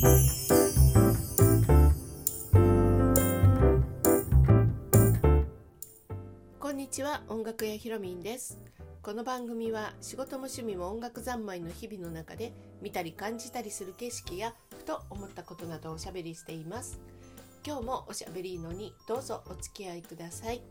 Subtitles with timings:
[0.00, 0.06] こ
[6.70, 8.58] んにちは音楽屋ひろみんです。
[9.02, 17.00] この番組は仕事も趣味も音楽三昧の日々の中で見たり感じたりする景色やふと思ったことなどをおしゃべりしています。
[17.66, 20.62] 今日もおしゃべりのにどうぞお付き合いください。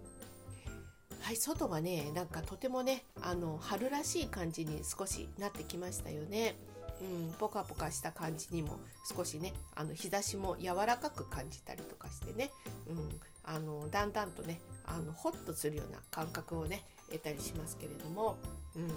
[1.19, 6.55] はい外がねなんかとてもねあの春らしい感じに少しなってきましたよね。
[7.01, 8.79] うん、ポカポカした感じにも
[9.15, 12.51] 少しねあの日差しも柔らかく感じたりとかしてね、
[12.87, 18.37] うん、あのだんだんとねあのホッとするような感覚をね得たりしますけれども、
[18.75, 18.87] うん、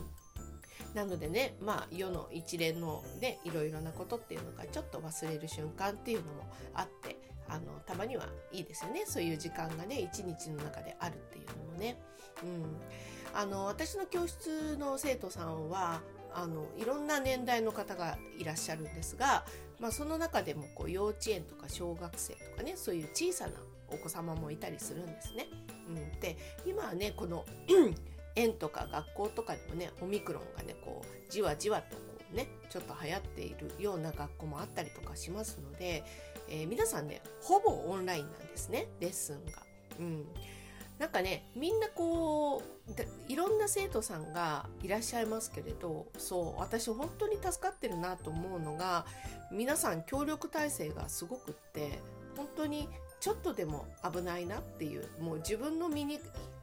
[0.95, 7.16] なのでねまあ世の一連のねいろいろなことっていうのがちょっと忘れる瞬間っていうのもあって
[7.48, 9.04] あのたまにはいいですよね。
[9.07, 12.01] そういう時間がね一日の中であるっていうのもね。
[12.43, 12.65] うん、
[13.34, 16.01] あの私の教室の生徒さんは
[16.34, 19.45] あのいろんな年代の方がいらっしゃるんですが、
[19.80, 23.52] まあ、その中でもこう幼稚園とか小学生とかねそういう小さな
[23.88, 25.49] お子様もいたりするんですね。
[25.88, 27.45] うん、で今はねこの
[28.37, 36.04] 園とか学校とかでもねオミクロンがねこうじわじわとこうねちょっと流行っているような学校もあったりとかしますので、
[36.49, 39.63] えー、皆さんねほぼオンラインなんですねレッスンが。
[39.99, 40.26] うん
[41.01, 49.07] なんかねみんなこういろんな生徒さんがいらっしゃいますけれどそう私本当に助かってるなと思うのが
[49.51, 51.98] 皆さん協力体制がすごくって
[52.37, 52.87] 本当に
[53.18, 56.20] ちょっとでも危ないなっていうもう自分の身に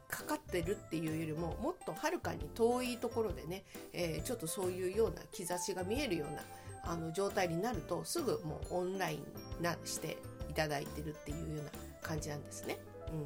[0.08, 6.42] かかってるっていうよりももっとはるかに遠いところでね、えー、ちょっとそういうような兆しが見えるような
[6.84, 10.16] あの状態になるとすぐもうオンラインなして
[10.48, 12.78] いただいてるっていうような感じなんですね。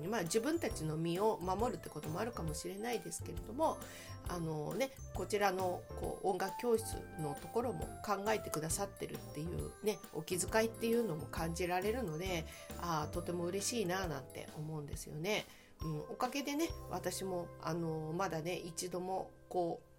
[0.04, 3.78] うんまあ、自分たちの身を守るってこともあるかもしれないですけれども
[4.28, 6.84] あの、ね、こちらのこう音楽教室
[7.20, 12.44] のところも考えてくださってるっていう、ね、お気遣いっていうのも感じられるので
[12.80, 15.46] あとても嬉しいななんて思うんですよね。
[15.82, 19.92] うん、おかげでね私もあのまだね一度もこう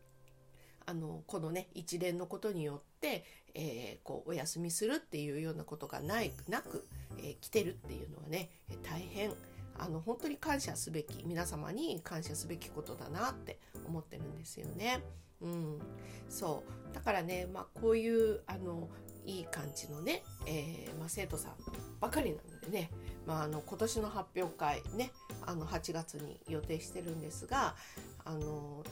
[0.86, 6.88] あのこのね一連のことによって、えー、こうお休みするっていうようなことがないなく、
[7.20, 8.50] えー、来てるっていうのはね
[8.84, 9.34] 大変
[9.80, 15.02] あの本当に感謝すべき皆様に感謝すべきことだなって思ってるんですよね。
[15.42, 15.80] うん、
[16.30, 18.88] そうだからね、まあ、こういうあの
[19.26, 21.52] いい感じのね、えー、まあ、生徒さん
[22.00, 22.90] ばかりなのでね、
[23.26, 25.12] まあ、あの今年の発表会ね
[25.46, 27.76] あの8月に予定してるんですが
[28.26, 28.84] あの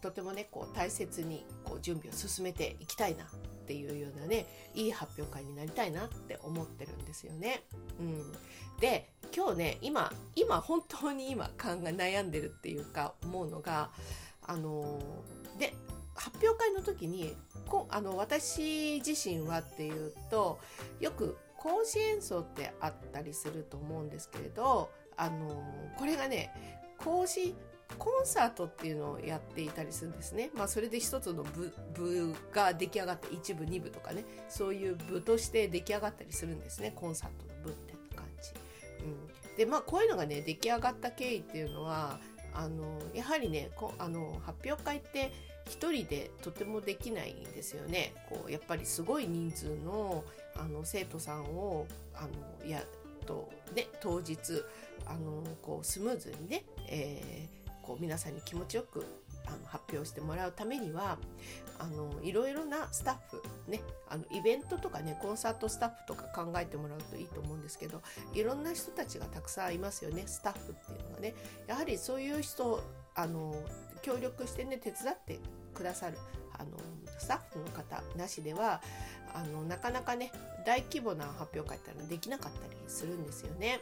[0.00, 3.28] とてもねこう大切にこう準備を進めていきたいなっ
[3.66, 7.64] ていうようなねいい発表会になりたいなって思ってるんですよね。
[8.00, 8.32] うん、
[8.80, 13.90] で今日ね今今本当に今考え悩んでるっていうか思うのが
[14.46, 15.00] あの
[15.58, 15.74] で
[16.14, 17.34] 発表会の時に
[17.66, 20.58] こあの私自身はっていうと
[21.00, 25.62] よく講師演奏ってあったりすると思うんですけれどあの
[25.96, 26.52] これがね
[26.98, 27.54] 講師
[27.98, 30.50] コンサートっていうのをやっていたりするんですね。
[30.54, 38.01] まあそれで一つの部部が出来上がって1部2部とかねそういう部として出来上がったりするんですねコンサートの部って。
[39.04, 42.18] うん、でまあこういうのがね出来上がった経緯っていうのは
[42.54, 45.32] あのやはりねこあの発表会って
[45.66, 48.14] 1人でとてもできないんですよね。
[48.28, 50.24] こうやっぱりすごい人数の
[50.56, 52.28] あの生徒さんをあ
[52.62, 52.82] のや
[53.26, 54.62] とね当日
[55.06, 59.04] あのこうスムーズにね、えーこう皆さんに気持ちよく
[59.52, 61.18] あの発表してもらうためには
[61.78, 68.00] あのいろいろなスタッフねあのイベントとかねコンサートスタッフとか考えてもらうといいと思うんですけど
[68.34, 71.34] いろんな人たちがたくさんいますよねスタッフっていうのはね
[71.66, 72.82] やはりそういう人
[73.14, 73.54] あの
[74.02, 75.38] 協力してね手伝って
[75.74, 76.18] くださる
[76.58, 76.70] あの
[77.18, 78.80] スタッフの方なしでは
[79.34, 80.32] あのなかなかね
[80.66, 83.80] 大規模な発表会ってのはできなかったりするんですよね。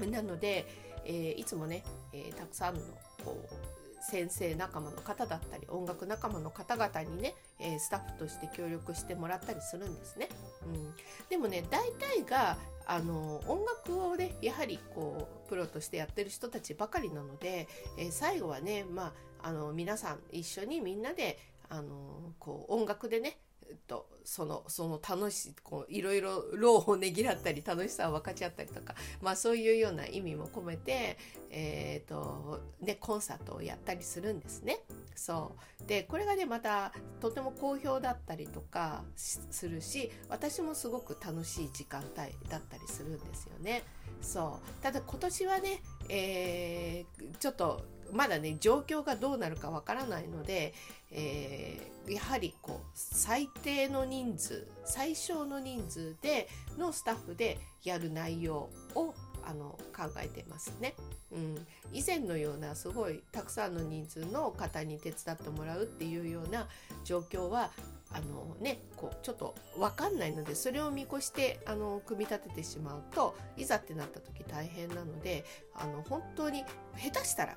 [0.00, 0.66] うん、なので
[1.08, 1.82] えー、いつもね、
[2.12, 2.80] えー、たくさんの
[3.24, 3.77] こう
[4.10, 10.28] 先生仲間の方だったり音楽仲間の方々にね、えー、スタッフとして協力してもらったりするんですね。
[10.66, 10.94] うん、
[11.28, 12.56] でもね大体が
[12.86, 17.68] あの音楽をねやはりこうプロとしてやってる人たちばかりなので、
[17.98, 19.12] えー、最後はね、ま
[19.42, 21.38] あ、あの皆さん一緒にみんなで
[21.68, 23.36] あのこう音楽でね
[23.86, 31.18] とそのその楽しこういろいろ労をねぎらったり楽しさを分かち合ったりとか、まあ、そういうような意味も込めて、
[31.50, 34.80] えーとね、コンサートをやったりするんですね。
[35.14, 43.82] そうでこれがねまたとても好評だったりとかするし私もすごく楽しい時間帯だったりするんですよね。
[44.20, 47.82] そうただ今年はね、えー、ちょっと
[48.12, 50.74] まだね状況がどうなるかわからないので、
[51.10, 59.14] えー、やはりこう最低の人数最小の人数でのスタッフでやる内容を
[59.44, 60.94] あの考えてますね、
[61.32, 66.66] うん、以前のようなすごいたくさんの人数の方に手伝ってもらうっていうような
[67.04, 67.70] 状況は
[68.10, 75.44] あのねこうちょっと分かんないのでそれを見越してあの組み立ててしまうといざってなった時大変なので
[75.74, 76.64] あの本当に
[76.96, 77.54] 下手したら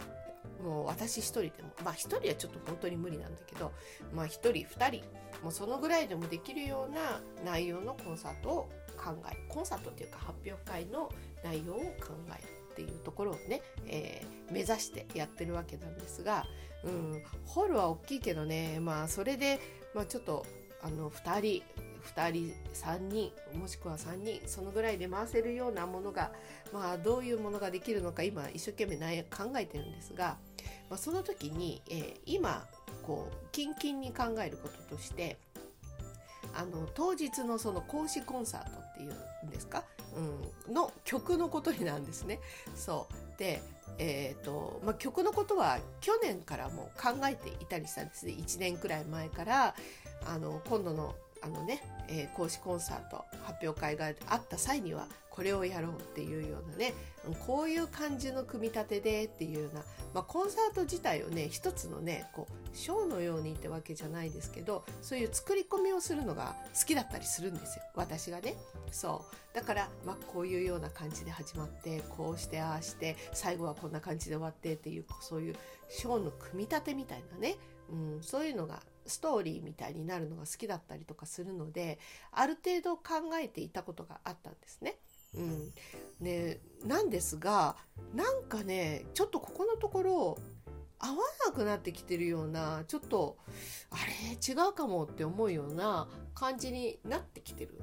[0.63, 3.71] もう私一人でもまあ一人はちょっと本当に無理なんだけど
[4.13, 5.03] まあ一人二人
[5.43, 11.09] もうそのぐらいでもできるような内容のコンサートを考えコンサートっていうか発表会の
[11.43, 16.45] 内容を考えるっていうところをね、えー、目指してやってるわけなんですが、
[16.83, 19.59] うん、ホールは大きいけどねまあそれで、
[19.93, 20.45] まあ、ちょっと
[20.81, 21.63] あの2人
[22.15, 26.31] 2人3人もしくは3人そのぐらいで回せるようなものが、
[26.73, 30.37] まあ、どういうものができるのか今一生懸命考えてるんですが、
[30.91, 32.65] まあ、その時に、えー、今
[33.01, 35.38] こうキンキンに考えることとして
[36.53, 39.85] あの当日のその講師コンサートっていうんですか、
[40.67, 42.39] うん、の曲のことになんですね。
[42.75, 43.39] そう。
[43.39, 43.61] で
[43.97, 48.33] えーとまあ、曲のことは去年からも考えていたりしたんですね。
[48.33, 49.75] 1年くらい前から
[50.25, 56.93] あの今度のあのね、えー、講師コンサート発表会があった際にはこれをやろうっていうようなね
[57.47, 59.81] こういう感じの組み立てでっていうような、
[60.13, 67.83] まあ、コンサート自体をね一つのねこうショーのようにってわけじゃないですけどそういう作り込みをするのが好きだったりするんですよ。
[67.95, 68.55] 私がね。
[68.91, 69.55] そう。
[69.55, 75.55] だから、まあ、こういうような感じで始まってこうしてああして最後はこんな感じで終わってっていうそういう
[75.89, 77.57] ショーの組み立てみたいなね、
[77.89, 82.00] うん、そういうのがストーリーみたいになるのが好きだったりとかするので
[82.31, 84.98] ある程度考えていたことがあったんですね。
[85.33, 85.71] うん、
[86.19, 87.77] ねなんですが
[88.13, 90.38] なんかねちょっとここのところ
[91.00, 91.15] 合わ
[91.48, 93.38] なくなってきてるようなちょっと
[93.89, 97.80] あれ違うかもって思うような感じになってきてる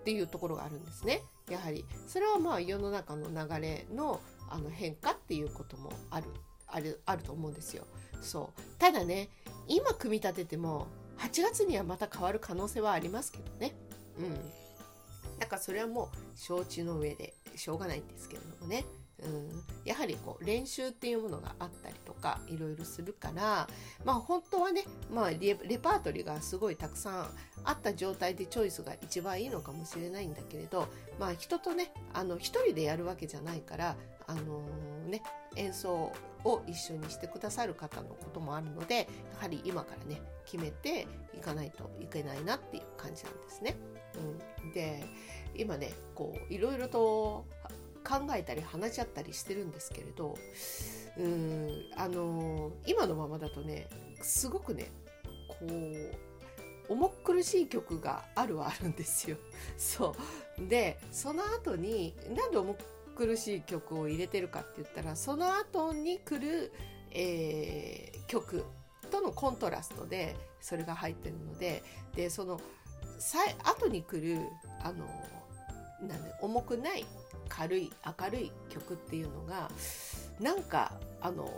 [0.00, 1.22] っていうところがあるんですね。
[1.48, 1.84] やはり。
[2.06, 4.20] それはまあ世の中の流れの
[4.50, 6.26] あの変化っていうこともある
[6.66, 7.86] あるあると思うんですよ。
[8.24, 8.60] そう。
[8.78, 9.28] ただね
[9.68, 10.86] 今組み立てても
[11.18, 13.74] 8月にはまた変わる可能性はありますけどね。
[14.18, 15.38] うん。
[15.38, 18.84] だからそれはもう承知の上でしょうがないんですけれどもね。
[19.22, 23.68] うん、やはりこう練習っていうものがあったりとかいろいろするから
[24.04, 27.26] まあ本当はね、まあレ、レパートリーがすごいたくさん
[27.64, 30.88] あった状態でチョイスが一番いいのかもしれないんだけれど
[31.18, 33.96] まあ人とねあの一人でやるわけじゃないから
[34.26, 35.22] あのー、ね
[35.56, 36.12] 演奏
[36.44, 39.04] を一緒にしてくださる方のこともあるのでや
[39.38, 43.76] はり今からね決めていかないといけないなっていう感じなんですね。
[44.62, 45.04] うん、で
[45.54, 47.44] 今ねこういろいろと
[48.06, 50.36] 考えたり話し合ったりしてるんですけれど
[51.18, 53.88] うんあの今のままだとね
[54.20, 54.90] すごくね
[55.48, 59.38] こう重苦しい曲があるはあるんですよ。
[59.78, 60.14] そ
[60.58, 62.76] うでその後になんで重
[63.14, 66.72] 苦しい曲を入れてるかって言ったらその後に来る、
[67.10, 68.64] えー、曲
[69.10, 71.82] とのコントラストでそれが入ってるので
[72.16, 72.60] でその
[73.64, 74.40] 後に来る
[74.82, 75.06] あの
[76.06, 77.04] なん重くない
[77.48, 77.90] 軽い
[78.20, 79.70] 明るい曲っていうのが
[80.40, 81.48] なんかあの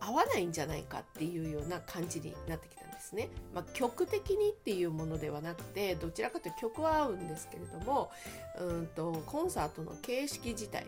[0.00, 2.83] 合わないんじゃないかっていうような感じになってきた。
[3.04, 3.28] ですね。
[3.54, 8.10] まあ、曲的にっていうものではなくてどちらかというと曲は合うんですけれども
[8.58, 10.86] うんとコンサートの形式自体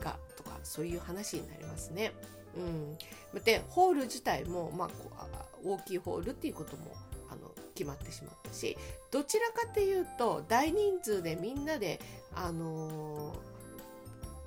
[0.00, 2.12] がとかそういう話になりますね。
[3.34, 4.88] うん、でホール自体も、まあ、
[5.64, 6.94] 大きいホールっていうことも
[7.30, 8.76] あの決まってしまったし
[9.12, 12.00] どちらかっていうと大人数でみんなで、
[12.34, 13.58] あのー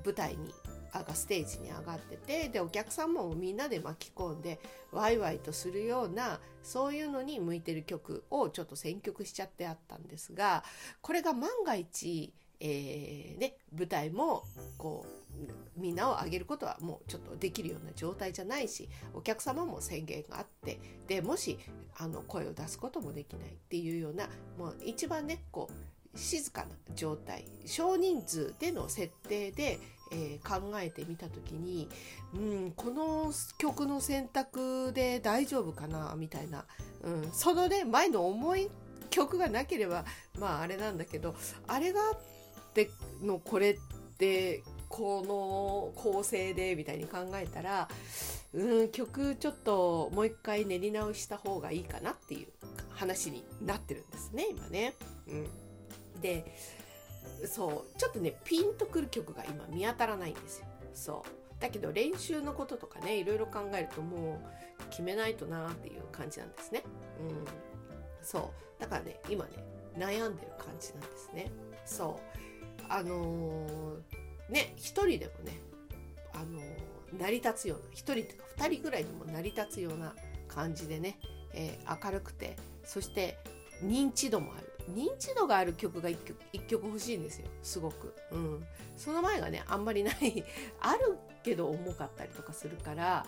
[0.04, 0.54] 舞台に
[1.00, 4.60] がステージに上がっててでお客さんもみんなで巻き込んで
[4.92, 10.64] ワイワイとするようなそういうのに向いてる曲をちょっと選曲しちゃってあったんですが
[11.02, 14.44] これが万が一、えー、ね、舞台も
[14.78, 15.22] こう
[15.80, 21.58] みんなを上げることはもうちょっとできるような状態じゃないしお客様も宣言があってでもし
[21.98, 29.80] あの声を出すこともできないっていうようなもう一番ねこう静かな状態少人数での設定で、
[30.12, 31.88] えー、考えてみた時に、
[32.34, 36.66] うん、この曲の選択で大丈夫かなみたいな、
[37.04, 38.70] うん、そのね前の重い
[39.10, 40.06] 曲がなければ
[40.40, 41.36] まああれなんだけど
[41.68, 42.90] あれがあって
[43.22, 43.78] のこれっ
[44.18, 47.88] てこの構成でみたいに考えたら、
[48.54, 52.48] うん、曲ちょっともう一回練り直した方がいいかなっていう
[52.90, 54.94] 話になってるんですね今ね。
[55.28, 55.48] うん
[56.22, 56.46] で
[57.46, 60.66] そうちょっとねピンとくる曲が今見当たらないんですよ。
[60.94, 61.62] そう。
[61.62, 64.42] だけど練習のこととかねいろいろ考えるとも
[64.80, 66.84] う決めないとなっていう感じなんですね。
[67.20, 67.46] うん、
[68.24, 68.82] そう。
[68.82, 69.52] だからね今ね
[69.98, 71.52] 悩んでる感じなんですね。
[71.86, 72.84] そう。
[72.90, 75.60] あのー、ね一人でもね
[76.34, 80.14] あのー、成り立つような一人っていうか二人ぐらいにも成り立つような
[80.48, 81.20] 感じでね、
[81.54, 83.38] えー、明るくてそして
[83.84, 84.71] 認知度もある。
[84.92, 90.44] 認知度がある曲が1曲 ,1 曲欲しいんですよすごく、うん、その前がねあんまりない。
[90.80, 93.26] あるけど重かったりとかするから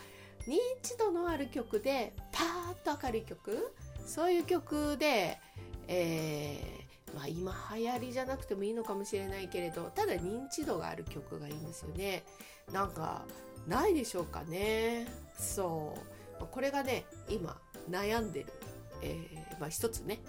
[0.48, 3.74] 認知度のある曲でパーッと明るい曲
[4.06, 5.40] そういう曲で、
[5.88, 12.24] えー、まあ、今流行りじゃなくてもいいのかもしれないけれどただ認知度がある曲がいいんですよね。
[12.72, 13.26] なんか
[13.68, 15.08] ないでしょうかね。
[15.38, 15.96] そ
[16.42, 16.46] う。
[16.52, 17.58] これがね今
[17.90, 18.54] 悩んでる、
[19.02, 20.20] えー、まあ、一つね。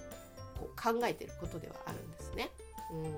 [0.58, 2.50] こう考えてることではあるんですね。
[2.92, 3.12] うん、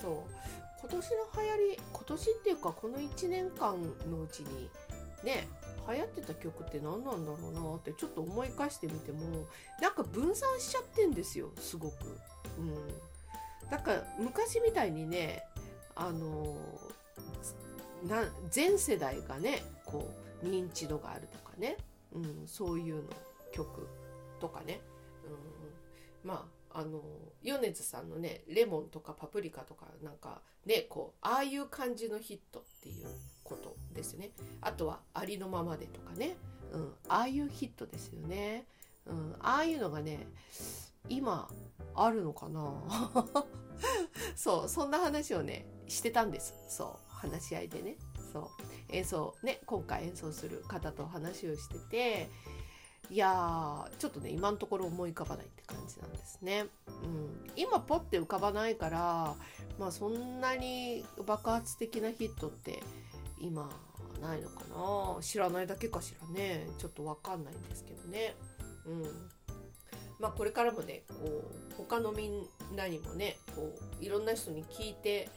[0.00, 0.48] そう
[0.80, 4.70] 今年の流行り今年っていうかこの1年間のうちに
[5.24, 5.48] ね
[5.88, 9.18] 流行ってた曲って何なんだろうなってちょっと思い返してみても
[9.80, 11.94] なんか分散しちゃってんですよすごく。
[12.58, 15.42] うん、だから昔みたいにね
[15.94, 16.56] あの
[18.06, 20.08] な全世代がねこ
[20.42, 21.76] う認知度があるとかね、
[22.12, 23.02] うん、そういうの
[23.52, 23.88] 曲
[24.40, 24.80] とかね、
[26.24, 27.02] うん、まああの
[27.42, 33.06] 米津さんのねレモンとかパプリカとかなんかねこうああいう感じのヒットっていう
[33.42, 34.30] ことですよね。
[34.60, 36.36] あとはありのままでとかね、
[36.72, 38.66] うん、ああいうヒットですよね、
[39.06, 40.26] うん、ああいうのがね
[41.08, 41.48] 今
[41.94, 42.72] あるのかな。
[44.34, 46.54] そうそんな話をねしてたんです。
[46.68, 47.96] そう話し合いでね。
[48.32, 48.48] そう
[48.90, 52.30] 演奏ね今回演奏する方と話をしてて
[53.10, 56.66] いやちょっとね今のところ思い浮かばないって感じなんですね。
[56.86, 59.34] うん、今ポッて浮かばないから
[59.78, 62.82] まあそんなに爆発的なヒットって
[63.40, 63.70] 今
[64.20, 64.64] ないのか
[65.16, 65.22] な。
[65.22, 66.66] 知らないだけかしらね。
[66.78, 68.34] ちょっとわかんないんですけどね。
[68.86, 69.02] うん。
[70.18, 75.28] まあ、これからもねこう他のみんなにもねこういろんな人に聞いて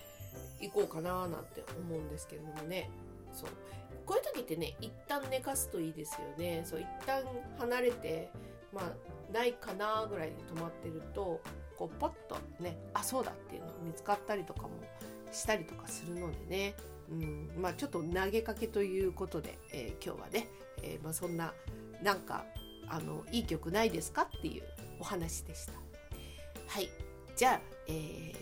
[0.60, 2.90] いこうかななんて思うんですけれどもね。
[3.34, 3.50] そう。
[4.12, 6.64] こういう時ってね一旦寝かすといいですよね。
[6.66, 7.24] そう一旦
[7.60, 8.30] 離れて
[8.74, 11.40] まあないかなぐらいに止まってると
[11.78, 14.72] こうポッとねあそうだっていうのが見つかったりとかも
[15.32, 16.76] したりとかするのでね、
[17.10, 20.50] うんまあ、ちょっと投げかけということで、えー、今日はね、
[20.84, 21.54] えー、まあ、そんな
[22.04, 22.44] なんか
[22.90, 24.64] あのいい曲ないですかっていう
[25.00, 25.74] お話でした。
[26.68, 26.90] はい。
[27.38, 27.92] じゃあ、え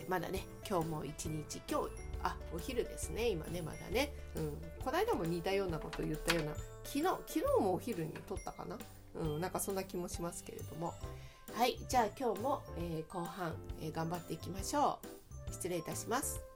[0.07, 6.53] ー、まだね今日も一日今日あお昼ですね今ねまだね、うん、こないだも似たようなことを言ったような。
[6.83, 8.77] 昨日昨日もお昼に撮ったかな、
[9.15, 10.93] うん、なんかそんな気もしますけれども。
[11.53, 14.99] はいじゃあ今日も、えー、後半、えー、頑張っていきましょ
[15.49, 15.53] う。
[15.53, 16.48] 失礼いたします。